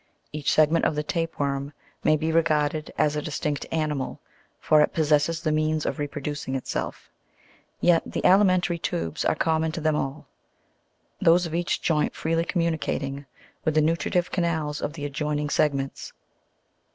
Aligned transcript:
Each 0.33 0.51
segment 0.51 0.83
of 0.85 0.95
the 0.95 1.03
tape 1.03 1.37
worm 1.39 1.73
may 2.03 2.17
be 2.17 2.31
regarded 2.31 2.91
as 2.97 3.15
a 3.15 3.21
distinct 3.21 3.67
animal, 3.71 4.19
for 4.59 4.81
it 4.81 4.93
possesses 4.93 5.39
the 5.41 5.51
means 5.51 5.85
of 5.85 5.99
reproducing 5.99 6.55
itself; 6.55 7.11
yet 7.79 8.01
the 8.03 8.25
alimentary 8.25 8.79
tubes 8.79 9.23
are 9.23 9.35
common 9.35 9.71
to 9.73 9.79
them 9.81 9.95
all, 9.95 10.25
those 11.21 11.45
of 11.45 11.53
each 11.53 11.83
joint 11.83 12.15
freely 12.15 12.45
com 12.45 12.63
municating 12.63 13.27
with 13.63 13.75
the 13.75 13.81
nutritive 13.81 14.31
canals 14.31 14.81
of 14.81 14.93
the 14.93 15.05
adjoining 15.05 15.51
segments. 15.51 16.13